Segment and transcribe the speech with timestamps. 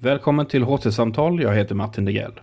[0.00, 1.42] Välkommen till HT-samtal.
[1.42, 2.40] Jag heter Martin Degrell.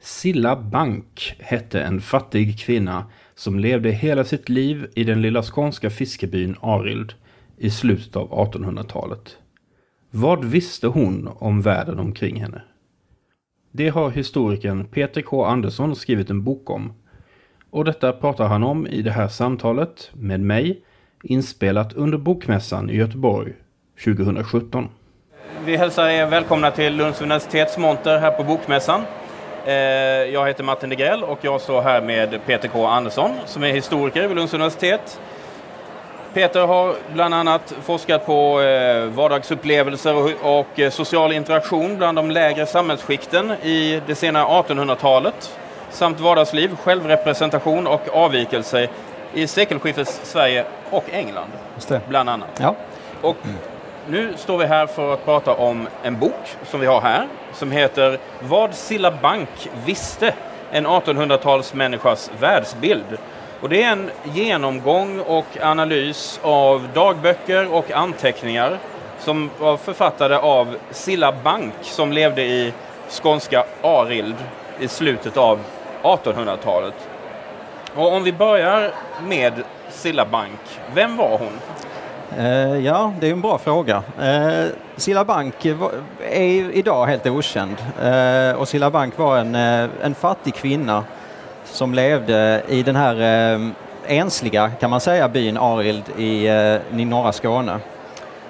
[0.00, 5.90] Silla Bank hette en fattig kvinna som levde hela sitt liv i den lilla skånska
[5.90, 7.14] fiskebyn Arild
[7.56, 9.38] i slutet av 1800-talet.
[10.10, 12.62] Vad visste hon om världen omkring henne?
[13.72, 16.92] Det har historikern Peter K Andersson skrivit en bok om.
[17.70, 20.84] Och detta pratar han om i det här samtalet med mig,
[21.22, 23.52] inspelat under Bokmässan i Göteborg
[24.04, 24.88] 2017.
[25.64, 29.04] Vi hälsar er välkomna till Lunds universitets monter här på Bokmässan.
[29.66, 33.68] Eh, jag heter Martin Degrell och jag står här med Peter K Andersson som är
[33.68, 35.20] historiker vid Lunds universitet.
[36.34, 42.66] Peter har bland annat forskat på eh, vardagsupplevelser och eh, social interaktion bland de lägre
[42.66, 45.58] samhällsskikten i det sena 1800-talet
[45.90, 48.88] samt vardagsliv, självrepresentation och avvikelse
[49.34, 51.50] i sekelskiftets Sverige och England.
[52.08, 52.60] Bland annat.
[52.60, 52.74] Ja.
[53.20, 53.36] Och
[54.08, 57.70] nu står vi här för att prata om en bok som vi har här som
[57.70, 59.48] heter Vad Silla Bank
[59.84, 60.34] visste,
[60.70, 63.18] en 1800-talsmänniskas världsbild.
[63.60, 68.78] Och det är en genomgång och analys av dagböcker och anteckningar
[69.18, 72.72] som var författade av Silla Bank som levde i
[73.08, 74.36] skånska Arild
[74.80, 75.60] i slutet av
[76.02, 76.94] 1800-talet.
[77.94, 78.90] Och om vi börjar
[79.22, 79.52] med
[79.90, 80.60] Silla Bank,
[80.94, 81.52] vem var hon?
[82.38, 84.02] Eh, ja, det är en bra fråga.
[84.20, 84.66] Eh,
[84.96, 85.66] Silla Bank
[86.30, 87.76] är idag helt okänd.
[88.02, 91.04] Eh, och Silla Bank var en, eh, en fattig kvinna
[91.64, 93.20] som levde i den här
[93.54, 93.60] eh,
[94.06, 97.78] ensliga, kan man säga, byn Arild i, eh, i norra Skåne.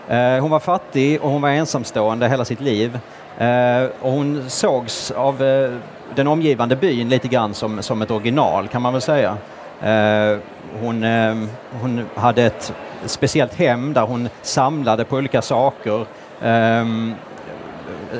[0.08, 2.98] Eh, hon var fattig och hon var ensamstående hela sitt liv.
[3.38, 5.70] Eh, och hon sågs av eh,
[6.14, 9.36] den omgivande byn lite grann som, som ett original kan man väl säga.
[9.82, 10.38] Eh,
[10.80, 11.34] hon, eh,
[11.80, 12.72] hon hade ett
[13.06, 16.06] speciellt hem där hon samlade på olika saker.
[16.42, 17.14] Ehm,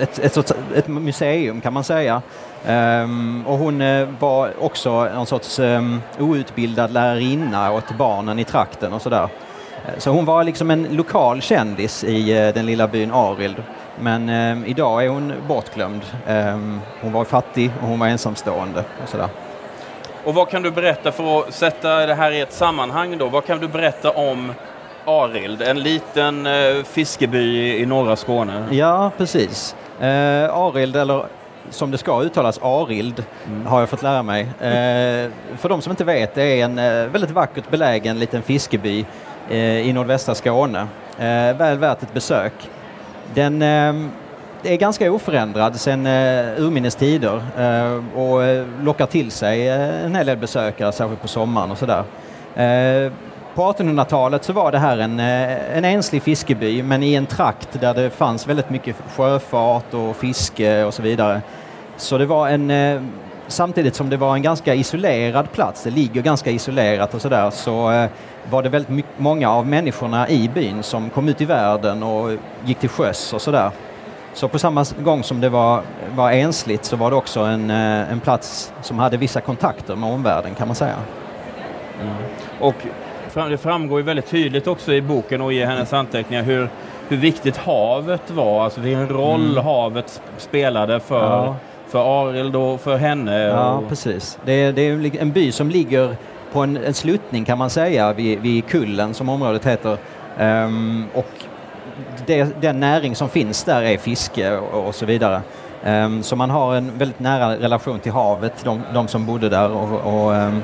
[0.00, 2.22] ett, ett, sorts, ett museum kan man säga.
[2.66, 8.92] Ehm, och hon eh, var också en sorts um, outbildad lärarinna åt barnen i trakten
[8.92, 9.28] och sådär.
[9.86, 13.62] Eh, så hon var liksom en lokal kändis i eh, den lilla byn Arild.
[14.00, 16.02] Men eh, idag är hon bortglömd.
[16.26, 16.58] Eh,
[17.00, 19.28] hon var fattig och hon var ensamstående och sådär.
[20.24, 23.28] Och vad kan du berätta för att sätta det här i ett sammanhang då?
[23.28, 24.52] Vad kan du berätta om
[25.06, 28.64] Arild, en liten eh, fiskeby i norra Skåne?
[28.70, 29.76] Ja, precis.
[30.00, 31.24] Eh, Arild, eller
[31.70, 33.24] som det ska uttalas Arild,
[33.66, 34.42] har jag fått lära mig.
[34.42, 39.04] Eh, för de som inte vet, det är en eh, väldigt vackert belägen liten fiskeby
[39.50, 40.86] eh, i nordvästra Skåne.
[41.18, 42.52] Eh, väl värt ett besök.
[43.34, 43.94] Den eh,
[44.62, 46.06] är ganska oförändrad sedan
[46.56, 47.42] urminnes tider
[48.14, 48.40] och
[48.84, 52.04] lockar till sig en hel del besökare, särskilt på sommaren och sådär.
[53.54, 57.80] På 1800-talet så var det här en, eh, en enslig fiskeby men i en trakt
[57.80, 61.42] där det fanns väldigt mycket sjöfart och fiske och så vidare.
[61.96, 63.02] Så det var en, eh,
[63.46, 67.90] samtidigt som det var en ganska isolerad plats, det ligger ganska isolerat och sådär, så
[67.90, 68.10] eh,
[68.50, 72.30] var det väldigt mycket, många av människorna i byn som kom ut i världen och
[72.64, 73.70] gick till sjöss och sådär.
[74.32, 75.82] Så på samma gång som det var,
[76.14, 80.54] var ensligt så var det också en, en plats som hade vissa kontakter med omvärlden
[80.54, 80.96] kan man säga.
[82.60, 82.74] Och
[83.34, 86.68] fram- det framgår ju väldigt tydligt också i boken och i hennes anteckningar hur,
[87.08, 91.46] hur viktigt havet var, alltså vilken roll havet sp- spelade för, Mm.
[91.46, 91.56] Ja.
[91.88, 93.38] för Arild och för henne.
[93.42, 94.38] Ja, och, precis.
[94.44, 96.16] Det är, det är en by som ligger
[96.52, 99.96] på en, en sluttning kan man säga vid, vid Kullen som området heter.
[100.38, 101.26] Ehm, och
[102.26, 105.40] det, den näring som finns där är fiske och, och så vidare.
[105.84, 109.70] Ehm, så man har en väldigt nära relation till havet, de, de som bodde där
[109.70, 110.62] och, och ehm,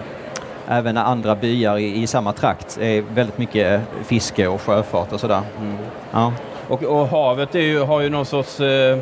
[0.71, 5.43] även andra byar i, i samma trakt är väldigt mycket fiske och sjöfart och sådär.
[5.61, 5.77] Mm.
[6.13, 6.33] Ja.
[6.69, 8.99] och, och havet är ju, har ju någon sorts eh,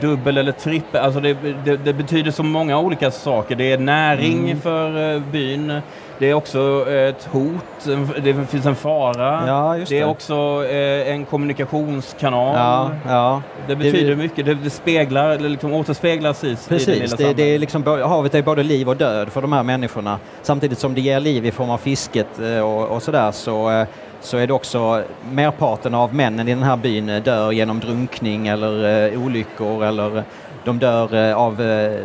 [0.00, 3.54] dubbel eller trippel, alltså det, det, det betyder så många olika saker.
[3.56, 4.60] Det är näring Mm.
[4.60, 5.80] för eh, byn,
[6.18, 7.88] det är också ett hot,
[8.22, 9.42] det finns en fara.
[9.46, 10.10] Ja, just det är det.
[10.10, 12.56] också eh, en kommunikationskanal.
[12.56, 13.42] Ja, ja.
[13.68, 17.32] Det betyder mycket, det, det speglar, eller liksom återspeglas i, i det lilla Precis, det,
[17.32, 20.18] det är liksom, havet är både liv och död för de här människorna.
[20.42, 23.86] Samtidigt som det ger liv i form av fisket eh, och, och sådär så, eh,
[24.20, 28.46] så är det också merparten av männen i den här byn eh, dör genom drunkning
[28.46, 30.22] eller eh, olyckor eller eh,
[30.64, 32.00] de dör eh, av eh,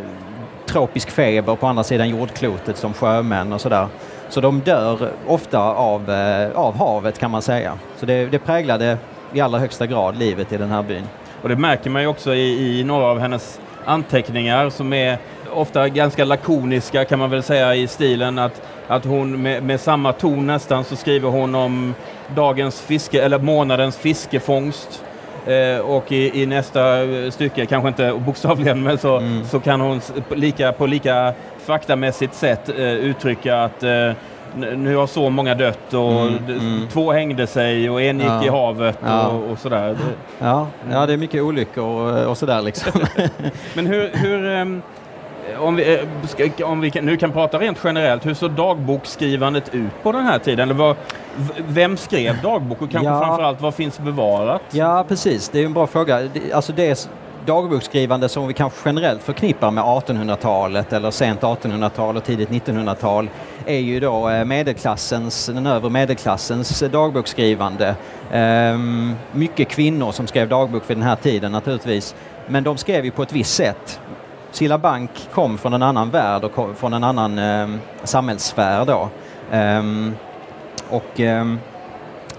[0.65, 3.87] tropisk feber på andra sidan jordklotet som sjömän och sådär.
[4.29, 7.73] Så de dör ofta av, eh, av havet kan man säga.
[7.97, 8.97] Så det, det präglade
[9.33, 11.03] i allra högsta grad livet i den här byn.
[11.41, 15.17] Och det märker man ju också i, i några av hennes anteckningar som är
[15.53, 20.13] ofta ganska lakoniska kan man väl säga i stilen att, att hon med, med samma
[20.13, 21.93] ton nästan så skriver hon om
[22.35, 25.03] dagens fiske eller månadens fiskefångst
[25.45, 26.81] Eh, och i, i, nästa
[27.31, 29.45] stycke, kanske inte bokstavligen, men så, mm.
[29.45, 31.33] så kan hon lika, på lika
[31.65, 34.11] faktamässigt sätt eh, uttrycka att eh,
[34.55, 36.87] nu har så många dött och mm, mm.
[36.91, 39.27] två hängde sig och en gick ja, i havet ja.
[39.27, 39.97] och, och, sådär.
[40.39, 43.01] Ja, ja, det är mycket olyckor och, och sådär liksom.
[43.73, 44.81] Men hur, hur um,
[45.57, 45.99] om vi,
[46.37, 50.25] eh, om vi kan, nu kan prata rent generellt, hur såg dagboksskrivandet ut på den
[50.25, 50.59] här tiden?
[50.59, 50.95] Eller vad,
[51.67, 53.25] vem skrev dagbok och kanske ja.
[53.25, 54.61] framförallt vad finns bevarat?
[54.71, 55.49] Ja, precis.
[55.49, 56.29] Det är en bra fråga.
[56.53, 57.09] Alltså det
[57.45, 63.29] dagboksskrivande som vi kanske generellt förknippar med 1800-talet eller sent 1800-tal och tidigt 1900-tal
[63.65, 67.95] är ju då eh, medelklassens, den övre medelklassens dagboksskrivande.
[68.31, 72.15] Ehm, mycket kvinnor som skrev dagbok vid den här tiden naturligtvis.
[72.47, 73.99] Men de skrev ju på ett visst sätt.
[74.51, 77.67] Silla Bank kom från en annan värld och från en annan eh,
[78.03, 79.09] samhällssfär då.
[79.51, 80.15] Um,
[80.89, 81.59] och um,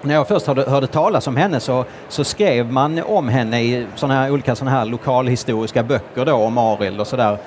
[0.03, 3.87] när jag först hörde, hörde talas om henne så, så skrev man om henne i
[3.95, 7.39] såna här, olika såna här lokalhistoriska böcker då om Arild och sådär.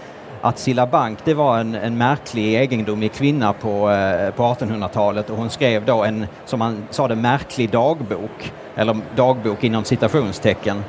[0.41, 5.37] Att Silla Bank det var en, en märklig egendomlig kvinna på, eh, på 1800-talet och
[5.37, 8.53] hon skrev då en, som man sa det, märklig dagbok.
[8.75, 10.83] Eller dagbok inom citationstecken.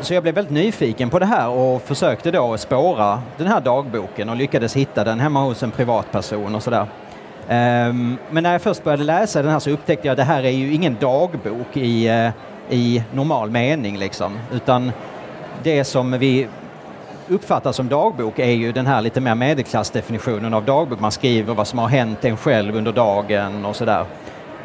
[0.00, 4.28] Så jag blev väldigt nyfiken på det här och försökte då spåra den här dagboken
[4.28, 6.86] och lyckades hitta den hemma hos en privatperson och sådär.
[7.48, 10.42] Ehm, men när jag först började läsa den här så upptäckte jag att det här
[10.42, 12.30] är ju ingen dagbok i, eh,
[12.70, 14.92] i normal mening liksom, utan
[15.62, 16.48] det som vi
[17.28, 21.00] uppfattar som dagbok är ju den här lite mer medelklassdefinitionen av dagbok.
[21.00, 24.04] Man skriver vad som har hänt en själv under dagen och sådär.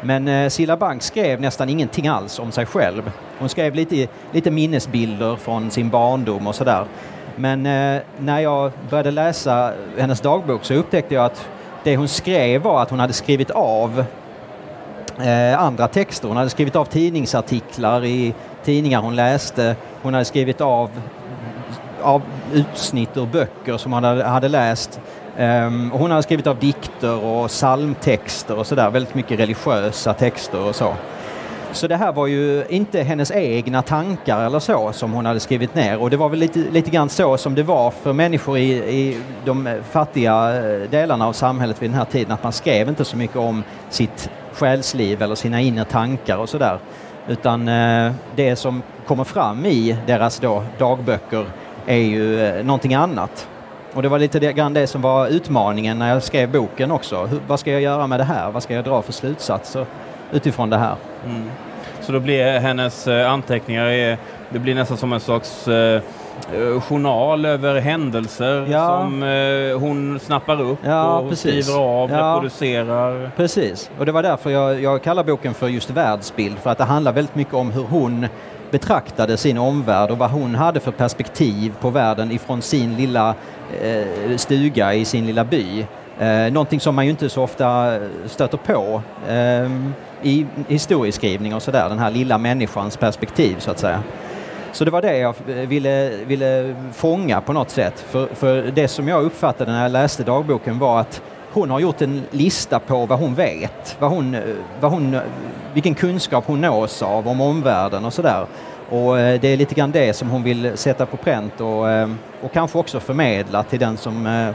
[0.04, 3.10] Men eh, Silla Bank skrev nästan ingenting alls om sig själv.
[3.38, 6.84] Hon skrev lite, lite minnesbilder från sin barndom och sådär.
[7.36, 11.48] Men eh, när jag började läsa hennes dagbok så upptäckte jag att
[11.84, 14.04] det hon skrev var att hon hade skrivit av
[15.18, 16.28] eh, andra texter.
[16.28, 18.34] Hon hade skrivit av tidningsartiklar i
[18.64, 19.76] tidningar hon läste.
[20.02, 20.90] Hon hade skrivit av,
[22.02, 22.22] av
[22.52, 25.00] utsnitt ur böcker som hon hade, hade läst.
[25.38, 30.74] Um, hon hade skrivit av dikter och psalmtexter och sådär, väldigt mycket religiösa texter och
[30.74, 30.94] så.
[31.72, 35.74] Så det här var ju inte hennes egna tankar eller så som hon hade skrivit
[35.74, 38.72] ner och det var väl lite, lite grann så som det var för människor i,
[38.72, 43.04] i de fattiga eh, delarna av samhället vid den här tiden, att man skrev inte
[43.04, 46.78] så mycket om sitt själsliv eller sina inre tankar och sådär.
[47.28, 51.46] Utan eh, det som kommer fram i deras då dagböcker
[51.86, 53.48] är ju eh, någonting annat.
[53.94, 57.26] Och det var lite grann det som var utmaningen när jag skrev boken också.
[57.26, 58.50] Hur, vad ska jag göra med det här?
[58.50, 59.86] Vad ska jag dra för slutsatser
[60.32, 60.96] utifrån det här?
[61.26, 61.50] Mm.
[62.00, 64.18] Så då blir hennes eh, anteckningar,
[64.52, 66.02] det blir nästan som en slags eh,
[66.54, 68.88] eh, journal över händelser ja.
[68.88, 71.64] som eh, hon snappar upp ja, och precis.
[71.64, 72.16] skriver av, ja.
[72.16, 73.30] reproducerar.
[73.36, 76.84] Precis, och det var därför jag, jag kallar boken för just världsbild, för att det
[76.84, 78.26] handlar väldigt mycket om hur hon
[78.72, 83.34] betraktade sin omvärld och vad hon hade för perspektiv på världen ifrån sin lilla
[83.82, 85.86] eh, stuga i sin lilla by.
[86.18, 89.70] Eh, någonting som man ju inte så ofta eh, stöter på eh,
[90.22, 94.02] i historieskrivning och sådär, den här lilla människans perspektiv så att säga.
[94.72, 98.04] Så det var det jag eh, ville, ville fånga på något sätt.
[98.08, 101.22] För, för det som jag uppfattade när jag läste dagboken var att
[101.52, 104.36] hon har gjort en lista på vad hon vet, vad hon,
[104.80, 105.18] vad hon,
[105.74, 108.46] vilken kunskap hon nås av om omvärlden och sådär.
[108.92, 112.10] Och eh, det är lite grann det som hon vill sätta på pränt och, eh,
[112.40, 114.54] och kanske också förmedla till den som eh,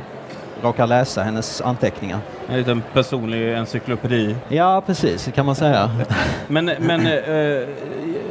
[0.62, 2.20] råkar läsa hennes anteckningar.
[2.50, 4.36] En liten personlig encyklopedi.
[4.50, 5.92] Ja, precis, det kan man säga.
[6.48, 7.06] men men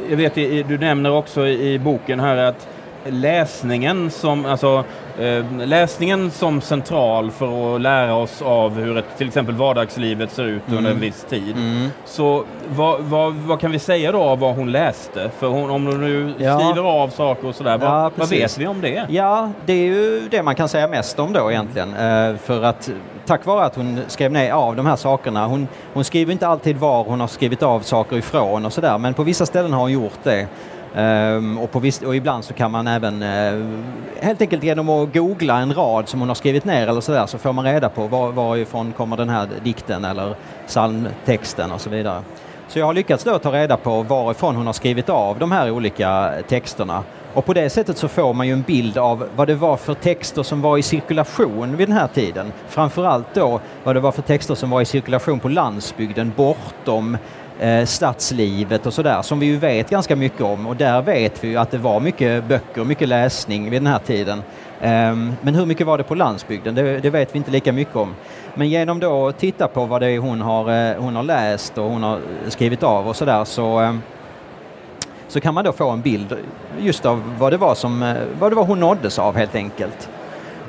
[0.09, 0.35] jag vet,
[0.67, 2.67] du nämner också i boken här att
[3.11, 4.83] läsningen som, alltså,
[5.19, 10.43] eh, läsningen som central för att lära oss av hur ett, till exempel vardagslivet ser
[10.43, 10.77] ut mm.
[10.77, 11.55] under en viss tid.
[11.57, 11.89] Mm.
[12.05, 15.29] Så vad, vad, vad, kan vi säga då av vad hon läste?
[15.39, 16.59] För hon, om hon nu ja.
[16.59, 19.05] skriver av saker och sådär, ja, vad, vad, vet vi om det?
[19.09, 21.93] Ja, det är ju det man kan säga mest om då egentligen.
[21.93, 22.89] Eh, för att
[23.27, 26.77] tack vare att hon skrev ner av de här sakerna, hon, hon skriver inte alltid
[26.77, 29.91] var hon har skrivit av saker ifrån och sådär, men på vissa ställen har hon
[29.91, 30.47] gjort det.
[30.97, 33.79] Um, och, viss, och, ibland så kan man även uh,
[34.21, 37.37] helt enkelt genom att googla en rad som hon har skrivit ner eller sådär så
[37.37, 40.35] får man reda på var, varifrån kommer den här dikten eller
[40.67, 42.21] psalmtexten och så vidare.
[42.67, 45.71] Så jag har lyckats då ta reda på varifrån hon har skrivit av de här
[45.71, 47.03] olika texterna.
[47.33, 49.93] Och på det sättet så får man ju en bild av vad det var för
[49.93, 52.53] texter som var i cirkulation vid den här tiden.
[52.67, 57.17] Framförallt då vad det var för texter som var i cirkulation på landsbygden bortom
[57.59, 61.47] eh, stadslivet och sådär som vi ju vet ganska mycket om och där vet vi
[61.47, 64.43] ju att det var mycket böcker, mycket läsning vid den här tiden.
[64.81, 66.75] Um, men hur mycket var det på landsbygden?
[66.75, 68.15] Det, det, vet vi inte lika mycket om.
[68.55, 71.77] Men genom då att titta på vad det är hon har, eh, hon har läst
[71.77, 74.01] och hon har skrivit av och sådär så, um,
[75.27, 76.35] så kan man då få en bild
[76.79, 80.09] just av vad det var, som, eh, vad det var hon nåddes av helt enkelt.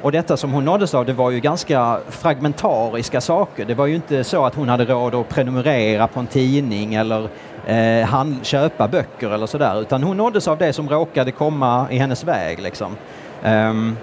[0.03, 3.65] Och detta som hon nåddes av det var ju ganska fragmentariska saker.
[3.65, 7.29] Det var ju inte så att hon hade råd att prenumerera på en tidning eller
[7.67, 11.99] eh, hand, köpa böcker eller sådär utan hon nåddes av det som råkade komma i
[11.99, 12.59] hennes väg.
[12.59, 12.97] Liksom.
[13.45, 13.97] Um,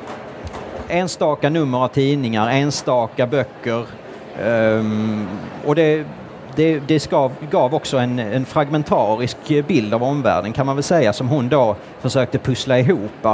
[0.89, 3.85] enstaka nummer av tidningar, enstaka böcker
[4.43, 5.27] um,
[5.65, 6.05] och det,
[6.55, 9.37] det, det skav, gav också en, en, fragmentarisk
[9.67, 13.27] bild av omvärlden kan man väl säga som hon då försökte pussla ihop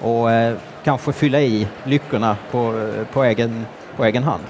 [0.00, 4.42] och eh, kanske fylla i lyckorna på, på, egen, på egen hand.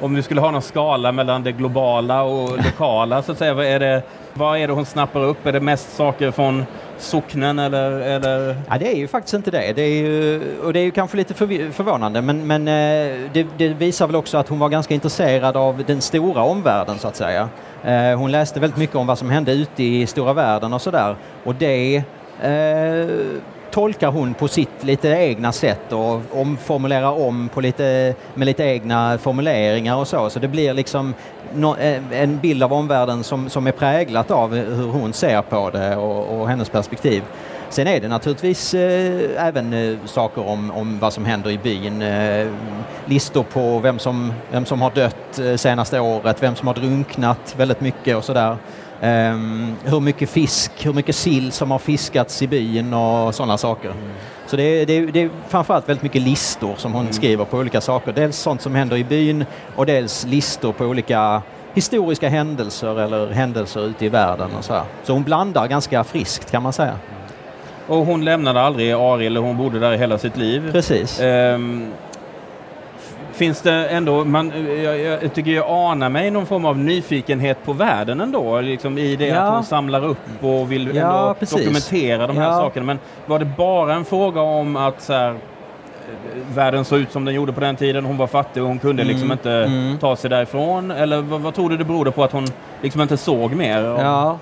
[0.00, 3.66] Om du skulle ha någon skala mellan det globala och lokala så att säga, vad
[3.66, 4.02] är det,
[4.34, 5.46] vad är det hon snappar upp?
[5.46, 6.64] Är det mest saker från
[6.98, 8.56] socknen eller, eller?
[8.68, 9.72] Ja, det är ju faktiskt inte det.
[9.72, 11.34] det är ju, och det är ju kanske lite
[11.72, 15.84] förvånande men, men eh, det, det, visar väl också att hon var ganska intresserad av
[15.86, 17.48] den stora omvärlden så att säga.
[17.84, 21.16] Eh, hon läste väldigt mycket om vad som hände ute i stora världen och sådär
[21.44, 21.96] och det
[22.42, 23.06] eh,
[23.78, 29.18] tolkar hon på sitt lite egna sätt och omformulerar om på lite, med lite egna
[29.18, 30.30] formuleringar och så.
[30.30, 31.14] Så det blir liksom
[31.78, 35.96] eh, en bild av omvärlden som, som är präglat av hur hon ser på det
[35.96, 37.22] och, och hennes perspektiv.
[37.70, 42.02] Sen är det naturligtvis eh, även eh, saker om, om vad som händer i byn.
[42.02, 42.48] Eh,
[43.06, 47.54] listor på vem som, vem som har dött eh, senaste året, vem som har drunknat
[47.58, 48.56] väldigt mycket och sådär.
[49.02, 53.90] Um, hur mycket fisk, hur mycket sill som har fiskats i byn och sådana saker.
[53.90, 54.10] Mm.
[54.46, 57.12] Så det är, det, är, det är framförallt väldigt mycket listor som hon mm.
[57.12, 58.12] skriver på olika saker.
[58.12, 59.44] Dels sånt som händer i byn
[59.76, 61.42] och dels listor på olika
[61.74, 64.84] historiska händelser eller händelser ute i världen och så här.
[65.04, 66.94] Så hon blandar ganska friskt kan man säga.
[67.86, 70.72] Och hon lämnade aldrig Ariel, hon bodde där hela sitt liv.
[70.72, 71.20] Precis.
[71.20, 71.92] Um,
[73.38, 74.52] finns det ändå, man,
[74.82, 79.16] jag, jag, tycker jag anar mig någon form av nyfikenhet på världen ändå, liksom i
[79.16, 79.40] det ja.
[79.40, 82.56] att hon samlar upp och vill ja, dokumentera de här ja.
[82.56, 82.86] sakerna.
[82.86, 85.34] Men var det bara en fråga om att så här,
[86.54, 89.02] världen såg ut som den gjorde på den tiden, hon var fattig och hon kunde
[89.02, 89.12] mm.
[89.12, 89.98] liksom inte mm.
[89.98, 90.90] ta sig därifrån?
[90.90, 92.46] Eller vad, vad tror du det berodde på att hon
[92.82, 93.82] liksom inte såg mer?
[93.82, 94.38] Ja,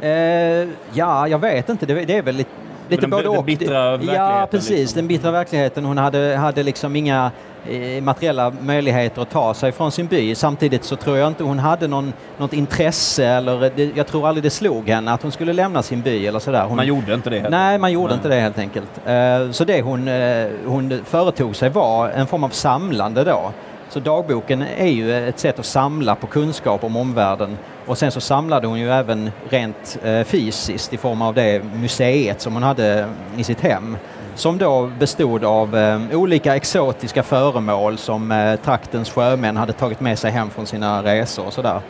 [0.00, 2.50] eh, ja jag vet inte, det, det är väl lite
[2.88, 3.34] lite både och.
[3.34, 4.24] Den bittra verkligheten?
[4.24, 4.70] Ja, precis.
[4.70, 4.96] Liksom.
[4.96, 5.84] Den bittra verkligheten.
[5.84, 7.30] Hon hade, hade liksom inga
[7.68, 10.34] eh, materiella möjligheter att ta sig från sin by.
[10.34, 14.44] Samtidigt så tror jag inte hon hade någon, något intresse eller det, jag tror aldrig
[14.44, 16.64] det slog henne att hon skulle lämna sin by eller sådär.
[16.64, 17.48] Hon, man gjorde inte det?
[17.48, 18.14] Nej, man gjorde nej.
[18.14, 18.90] inte det helt enkelt.
[19.08, 23.52] Uh, så det hon, uh, hon företog sig var en form av samlande då.
[23.94, 28.20] Så dagboken är ju ett sätt att samla på kunskap om omvärlden och sen så
[28.20, 33.08] samlade hon ju även rent eh, fysiskt i form av det museet som hon hade
[33.36, 33.96] i sitt hem.
[34.34, 40.18] Som då bestod av eh, olika exotiska föremål som eh, traktens sjömän hade tagit med
[40.18, 41.80] sig hem från sina resor och sådär.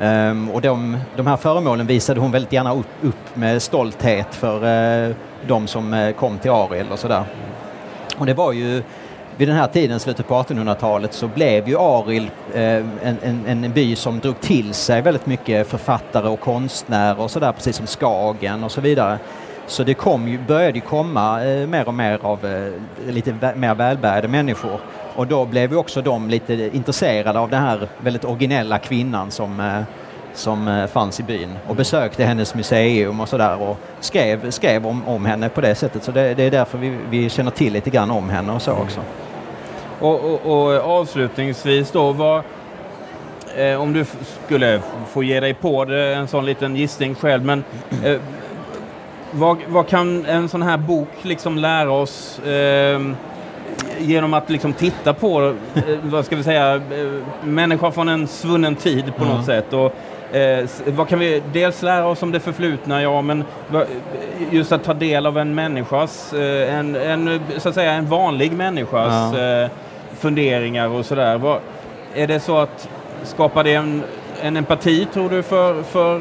[0.00, 4.56] Ehm, och de, de här föremålen visade hon väldigt gärna upp, upp med stolthet för
[5.08, 5.14] eh,
[5.46, 7.24] de som eh, kom till Ariel och sådär.
[8.18, 8.82] Och det var ju
[9.38, 13.72] vid den här tiden, slutet på 1800-talet, så blev ju Aril eh, en, en, en,
[13.72, 18.64] by som drog till sig väldigt mycket författare och konstnärer och sådär, precis som Skagen
[18.64, 19.18] och så vidare.
[19.66, 23.54] Så det kom ju, började ju komma eh, mer och mer av eh, lite vä
[23.54, 24.80] mer välbärgade människor.
[25.14, 29.60] Och då blev ju också de lite intresserade av den här väldigt originella kvinnan som
[29.60, 29.82] eh,
[30.34, 35.08] som eh, fanns i byn och besökte hennes museum och sådär och skrev, skrev om,
[35.08, 36.04] om henne på det sättet.
[36.04, 38.72] Så det, det är därför vi, vi, känner till lite grann om henne och så
[38.72, 39.00] också.
[40.00, 42.42] Och, och, och avslutningsvis då, vad,
[43.56, 44.04] eh, om du
[44.46, 47.64] skulle få ge dig på det, en sån liten gissning själv, men
[48.04, 48.20] eh,
[49.30, 53.00] vad, vad, kan en sån här bok liksom lära oss eh,
[53.98, 56.80] genom att liksom titta på, eh, vad ska vi säga, eh,
[57.44, 59.36] människor från en svunnen tid på mm.
[59.36, 59.72] något sätt.
[59.72, 59.94] Och,
[60.32, 63.44] Eh, vad kan vi dels lära oss om det förflutna, ja, men
[64.50, 68.52] just att ta del av en människas, eh, en, en, så att säga en vanlig
[68.52, 69.62] människas ja.
[69.62, 69.70] eh,
[70.18, 71.60] funderingar och sådär.
[72.14, 72.88] Är det så att
[73.22, 74.02] skapar det en,
[74.42, 76.20] en empati, tror du, för, för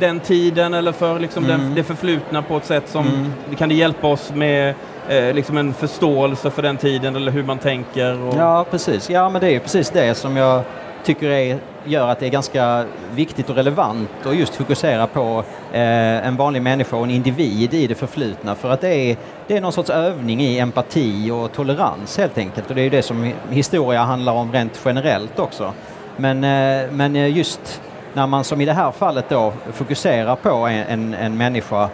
[0.00, 1.60] den tiden eller för liksom mm.
[1.60, 3.56] den, det förflutna på ett sätt som mm.
[3.58, 4.74] kan det hjälpa oss med
[5.08, 8.22] eh, liksom en förståelse för den tiden eller hur man tänker?
[8.22, 8.34] Och...
[8.36, 9.10] Ja, precis.
[9.10, 10.62] Ja, men det är precis det som jag
[11.04, 16.26] tycker är, gör att det är ganska viktigt och relevant att just fokusera på eh,
[16.26, 19.16] en vanlig människa och en individ i det förflutna för att det är,
[19.46, 22.90] det är någon sorts övning i empati och tolerans helt enkelt och det är ju
[22.90, 25.72] det som historia handlar om rent generellt också.
[26.16, 27.80] Men, eh, men eh, just
[28.14, 31.88] när man som i det här fallet då fokuserar på en, en, en människa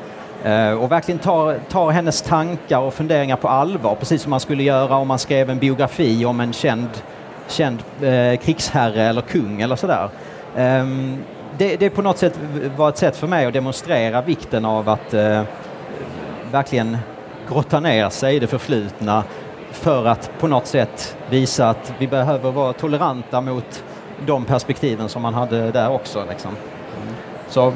[0.44, 4.62] eh, och verkligen tar, tar hennes tankar och funderingar på allvar, precis som man skulle
[4.62, 6.88] göra om man skrev en biografi om en känd
[7.48, 10.08] känd eh, krigsherre eller kung eller sådär.
[10.56, 11.24] Um,
[11.58, 12.40] det, det på något sätt
[12.76, 15.42] var ett sätt för mig att demonstrera vikten av att eh,
[16.50, 16.98] verkligen
[17.48, 19.24] grotta ner sig i det förflutna
[19.70, 23.84] för att på något sätt visa att vi behöver vara toleranta mot
[24.26, 26.24] de perspektiven som man hade där också.
[26.28, 26.50] Liksom.
[27.48, 27.72] Så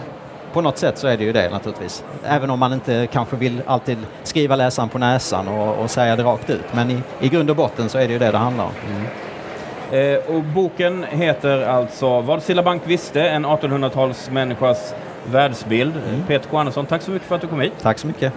[0.52, 2.04] på något sätt så är det ju det naturligtvis.
[2.24, 6.22] Även om man inte kanske vill alltid skriva läsaren på näsan och, och säga det
[6.22, 6.64] rakt ut.
[6.72, 8.72] Men i, i grund och botten så är det ju det det handlar om.
[8.90, 9.06] Mm.
[9.92, 14.94] Eh, och boken heter alltså Vad Silla Bank visste, en 1800-talsmänniskas
[15.30, 15.92] världsbild.
[16.26, 16.56] Peter K.
[16.56, 17.72] Andersson, tack så mycket för att du kom hit.
[17.82, 18.32] Tack så mycket.